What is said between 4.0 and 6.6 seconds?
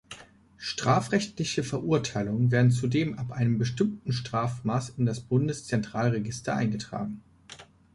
Strafmaß in das Bundeszentralregister